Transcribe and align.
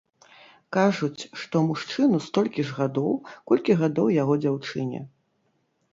Кажуць, 0.77 1.27
што 1.41 1.61
мужчыну 1.67 2.17
столькі 2.29 2.65
ж 2.69 2.79
гадоў, 2.79 3.11
колькі 3.53 3.79
гадоў 3.83 4.07
яго 4.21 4.33
дзяўчыне. 4.45 5.07